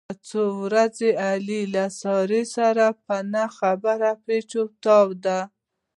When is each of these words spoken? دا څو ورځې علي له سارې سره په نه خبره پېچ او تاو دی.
دا 0.09 0.13
څو 0.29 0.43
ورځې 0.63 1.09
علي 1.27 1.61
له 1.75 1.85
سارې 2.01 2.43
سره 2.55 2.85
په 3.05 3.15
نه 3.33 3.45
خبره 3.57 4.09
پېچ 4.25 4.49
او 4.61 4.65
تاو 4.83 5.07
دی. 5.23 5.39